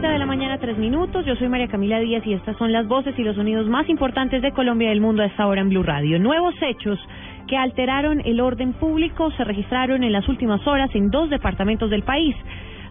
[0.00, 1.26] 7 de la mañana, 3 minutos.
[1.26, 4.40] Yo soy María Camila Díaz y estas son las voces y los sonidos más importantes
[4.40, 6.18] de Colombia y del mundo a esta hora en Blue Radio.
[6.18, 6.98] Nuevos hechos
[7.46, 12.02] que alteraron el orden público se registraron en las últimas horas en dos departamentos del
[12.02, 12.34] país.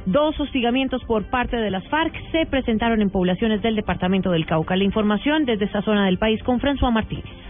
[0.06, 4.76] Dos hostigamientos por parte de las FARC se presentaron en poblaciones del departamento del Cauca.
[4.76, 7.49] La información desde esta zona del país con François Martínez.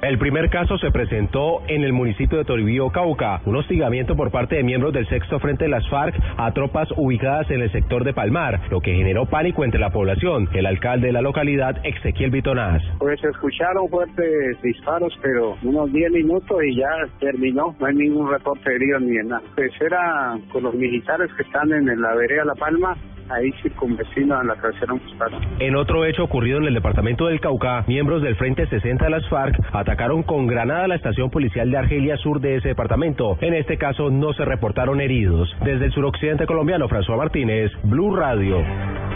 [0.00, 4.54] El primer caso se presentó en el municipio de Toribío, Cauca, un hostigamiento por parte
[4.54, 8.14] de miembros del sexto frente de las FARC a tropas ubicadas en el sector de
[8.14, 10.48] Palmar, lo que generó pánico entre la población.
[10.52, 12.80] El alcalde de la localidad, Ezequiel Bitonaz.
[13.00, 17.74] Pues escucharon fuertes disparos, pero unos 10 minutos y ya terminó.
[17.80, 19.42] No hay ningún reporte herido ni nada.
[19.56, 22.96] Pues era con los militares que están en la vereda La Palma
[23.30, 25.30] ahí circunvecino a la tercera municipal.
[25.58, 29.28] En otro hecho ocurrido en el departamento del Cauca, miembros del Frente 60 de las
[29.28, 33.36] FARC atacaron con granada la estación policial de Argelia Sur de ese departamento.
[33.40, 35.48] En este caso no se reportaron heridos.
[35.64, 38.62] Desde el suroccidente colombiano, François Martínez, Blue Radio.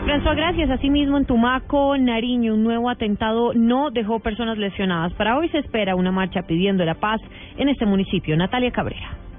[0.04, 0.70] François, gracias.
[0.70, 5.12] Asimismo, en Tumaco, Nariño, un nuevo atentado no dejó personas lesionadas.
[5.14, 7.20] Para hoy se espera una marcha pidiendo la paz
[7.56, 8.36] en este municipio.
[8.36, 9.31] Natalia Cabrera.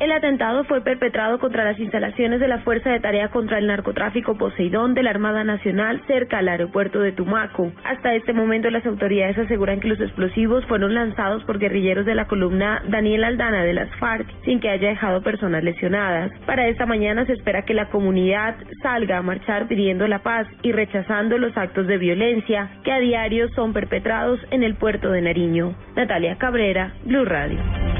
[0.00, 4.36] El atentado fue perpetrado contra las instalaciones de la Fuerza de Tarea contra el Narcotráfico
[4.36, 7.72] Poseidón de la Armada Nacional cerca al aeropuerto de Tumaco.
[7.84, 12.26] Hasta este momento las autoridades aseguran que los explosivos fueron lanzados por guerrilleros de la
[12.26, 16.32] columna Daniel Aldana de las FARC sin que haya dejado personas lesionadas.
[16.46, 20.72] Para esta mañana se espera que la comunidad salga a marchar pidiendo la paz y
[20.72, 25.74] rechazando los actos de violencia que a diario son perpetrados en el puerto de Nariño.
[25.94, 27.91] Natalia Cabrera, Blue Radio.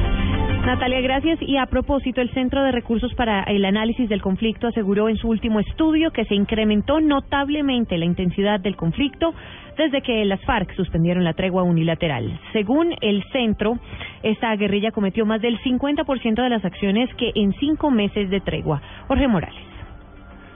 [0.65, 1.41] Natalia, gracias.
[1.43, 5.29] Y a propósito, el Centro de Recursos para el Análisis del Conflicto aseguró en su
[5.29, 9.35] último estudio que se incrementó notablemente la intensidad del conflicto
[9.77, 12.39] desde que las FARC suspendieron la tregua unilateral.
[12.53, 13.79] Según el centro,
[14.23, 18.81] esta guerrilla cometió más del 50% de las acciones que en cinco meses de tregua.
[19.09, 19.72] Jorge Morales.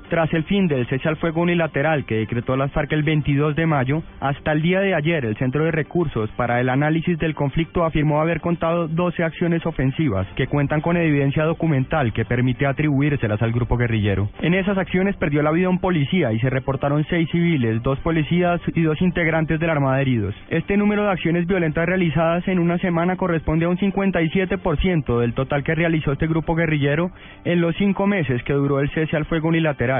[0.09, 3.67] Tras el fin del cese al fuego unilateral que decretó la FARC el 22 de
[3.67, 7.85] mayo, hasta el día de ayer el Centro de Recursos para el Análisis del Conflicto
[7.85, 13.51] afirmó haber contado 12 acciones ofensivas que cuentan con evidencia documental que permite atribuírselas al
[13.51, 14.31] grupo guerrillero.
[14.43, 18.61] En esas acciones perdió la vida un policía y se reportaron seis civiles, dos policías
[18.77, 20.37] y dos integrantes de la Armada heridos.
[20.51, 25.65] Este número de acciones violentas realizadas en una semana corresponde a un 57% del total
[25.65, 27.11] que realizó este grupo guerrillero
[27.45, 29.96] en los cinco meses que duró el cese al fuego unilateral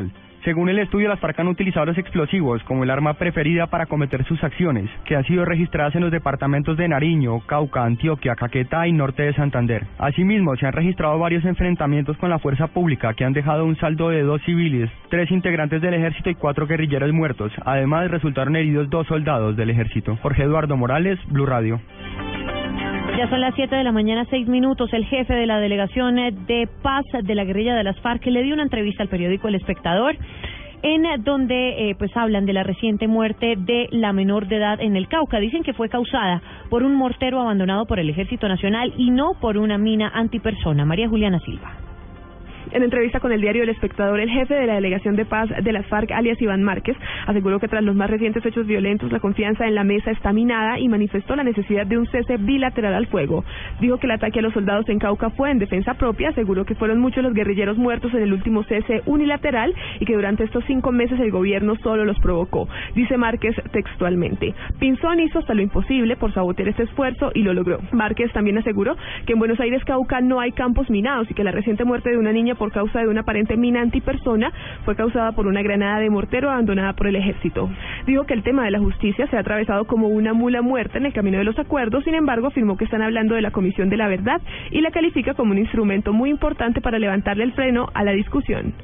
[0.47, 4.25] según el estudio, las FARC han utilizado los explosivos como el arma preferida para cometer
[4.27, 8.93] sus acciones, que han sido registradas en los departamentos de Nariño, Cauca, Antioquia, Caquetá y
[8.93, 9.89] norte de Santander.
[9.99, 14.11] Asimismo, se han registrado varios enfrentamientos con la fuerza pública que han dejado un saldo
[14.11, 17.51] de dos civiles, tres integrantes del ejército y cuatro guerrilleros muertos.
[17.65, 20.17] Además, resultaron heridos dos soldados del ejército.
[20.23, 21.81] Jorge Eduardo Morales, Blue Radio.
[23.17, 24.93] Ya son las 7 de la mañana, 6 minutos.
[24.93, 28.53] El jefe de la delegación de paz de la guerrilla de las FARC le dio
[28.53, 30.17] una entrevista al periódico El Espectador
[30.83, 34.97] en donde eh, pues hablan de la reciente muerte de la menor de edad en
[34.97, 35.39] el Cauca.
[35.39, 39.57] Dicen que fue causada por un mortero abandonado por el Ejército Nacional y no por
[39.57, 40.85] una mina antipersona.
[40.85, 41.86] María Juliana Silva.
[42.73, 45.73] En entrevista con el diario El Espectador, el jefe de la Delegación de Paz de
[45.73, 46.97] las FARC, alias Iván Márquez,
[47.27, 50.79] aseguró que tras los más recientes hechos violentos, la confianza en la mesa está minada
[50.81, 53.45] y manifestó la necesidad de un cese bilateral al fuego.
[53.81, 56.75] Dijo que el ataque a los soldados en Cauca fue en defensa propia, aseguró que
[56.75, 60.91] fueron muchos los guerrilleros muertos en el último cese unilateral y que durante estos cinco
[60.91, 62.69] meses el gobierno solo los provocó.
[62.95, 64.55] Dice Márquez textualmente.
[64.81, 67.79] Pinzón hizo hasta lo imposible por sabotear este esfuerzo y lo logró.
[67.93, 71.53] Márquez también aseguró que en Buenos Aires Cauca no hay campos minados y que la
[71.53, 74.53] reciente muerte de una niña por causa de una aparente mina antipersona
[74.85, 77.71] fue causada por una granada de mortero abandonada por el ejército.
[78.07, 81.07] Dijo que el tema de la justicia se ha atravesado como una mula muerta en
[81.07, 83.97] el camino de los acuerdos, sin embargo afirmó que están hablando de la Comisión de
[83.97, 84.41] la Verdad
[84.71, 88.75] y la califica como un instrumento muy importante para levantarle el freno a la discusión.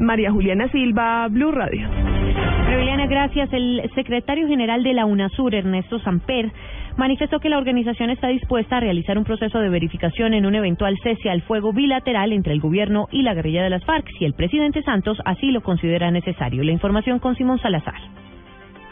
[0.00, 1.86] María Juliana Silva, Blue Radio.
[2.64, 3.52] Juliana, gracias.
[3.52, 6.50] El secretario general de la UNASUR, Ernesto Samper,
[6.96, 10.96] manifestó que la organización está dispuesta a realizar un proceso de verificación en un eventual
[11.02, 14.34] cese al fuego bilateral entre el gobierno y la guerrilla de las FARC si el
[14.34, 16.64] presidente Santos así lo considera necesario.
[16.64, 18.00] La información con Simón Salazar.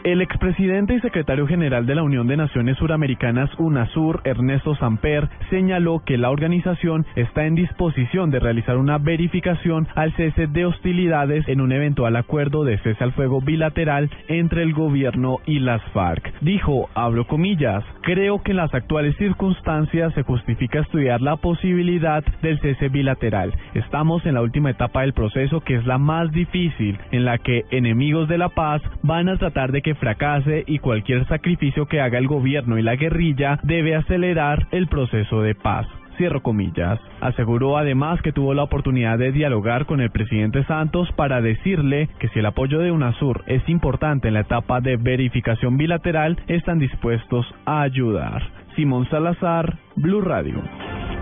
[0.03, 6.03] El expresidente y secretario general de la Unión de Naciones Suramericanas, UNASUR, Ernesto Samper, señaló
[6.05, 11.59] que la organización está en disposición de realizar una verificación al cese de hostilidades en
[11.59, 16.33] un eventual acuerdo de cese al fuego bilateral entre el gobierno y las FARC.
[16.39, 22.57] Dijo, abro comillas, creo que en las actuales circunstancias se justifica estudiar la posibilidad del
[22.61, 23.53] cese bilateral.
[23.73, 27.65] Estamos en la última etapa del proceso que es la más difícil, en la que
[27.69, 32.17] enemigos de la paz van a tratar de que fracase y cualquier sacrificio que haga
[32.17, 35.87] el gobierno y la guerrilla debe acelerar el proceso de paz.
[36.17, 36.99] Cierro comillas.
[37.21, 42.27] Aseguró además que tuvo la oportunidad de dialogar con el presidente Santos para decirle que
[42.29, 47.45] si el apoyo de UNASUR es importante en la etapa de verificación bilateral, están dispuestos
[47.65, 48.43] a ayudar.
[48.75, 50.61] Simón Salazar, Blue Radio.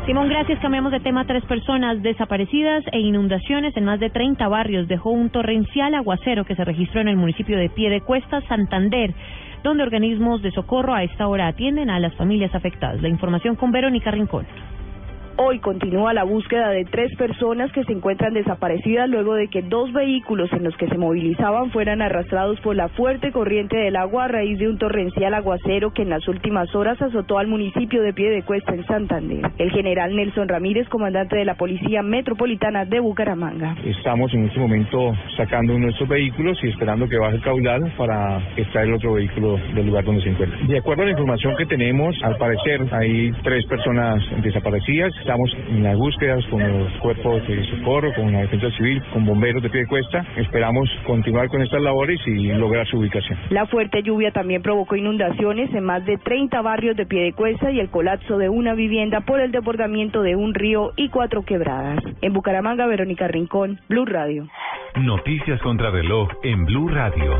[0.07, 0.62] Simón, gracias.
[0.62, 1.25] Cambiamos de tema.
[1.25, 6.56] Tres personas desaparecidas e inundaciones en más de 30 barrios dejó un torrencial aguacero que
[6.56, 9.13] se registró en el municipio de Piedecuesta, Santander,
[9.63, 13.01] donde organismos de socorro a esta hora atienden a las familias afectadas.
[13.01, 14.48] La información con Verónica Rincón.
[15.39, 19.93] Hoy continúa la búsqueda de tres personas que se encuentran desaparecidas luego de que dos
[19.93, 24.27] vehículos en los que se movilizaban fueran arrastrados por la fuerte corriente del agua a
[24.29, 28.73] raíz de un torrencial aguacero que en las últimas horas azotó al municipio de Piedecuesta
[28.73, 29.51] en Santander.
[29.59, 33.75] El general Nelson Ramírez, comandante de la Policía Metropolitana de Bucaramanga.
[33.85, 38.87] Estamos en este momento sacando nuestros vehículos y esperando que baje el caudal para extraer
[38.87, 40.57] el otro vehículo del lugar donde se encuentra.
[40.65, 45.83] De acuerdo a la información que tenemos, al parecer hay tres personas desaparecidas Estamos en
[45.83, 49.81] las búsquedas con los cuerpos de socorro, con la defensa civil, con bomberos de pie
[49.81, 50.25] de cuesta.
[50.38, 53.38] Esperamos continuar con estas labores y lograr su ubicación.
[53.50, 57.69] La fuerte lluvia también provocó inundaciones en más de 30 barrios de pie de cuesta
[57.71, 62.01] y el colapso de una vivienda por el desbordamiento de un río y cuatro quebradas.
[62.21, 64.47] En Bucaramanga, Verónica Rincón, Blue Radio.
[64.95, 67.38] Noticias contra reloj en Blue Radio.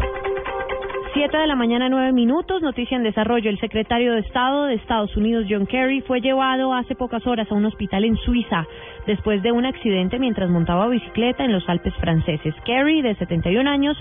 [1.14, 2.62] Siete de la mañana, nueve minutos.
[2.62, 3.50] Noticia en desarrollo.
[3.50, 7.56] El secretario de Estado de Estados Unidos, John Kerry, fue llevado hace pocas horas a
[7.56, 8.66] un hospital en Suiza
[9.06, 12.54] después de un accidente mientras montaba bicicleta en los Alpes franceses.
[12.66, 13.98] Kerry, de 71 años,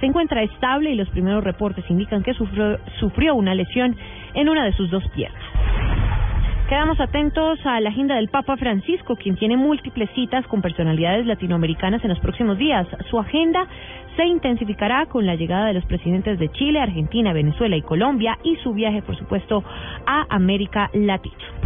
[0.00, 3.96] se encuentra estable y los primeros reportes indican que sufrió, sufrió una lesión
[4.34, 5.42] en una de sus dos piernas.
[6.70, 12.00] Quedamos atentos a la agenda del Papa Francisco, quien tiene múltiples citas con personalidades latinoamericanas
[12.04, 12.86] en los próximos días.
[13.10, 13.66] Su agenda
[14.14, 18.54] se intensificará con la llegada de los presidentes de Chile, Argentina, Venezuela y Colombia y
[18.62, 19.64] su viaje, por supuesto,
[20.06, 21.60] a América Latina.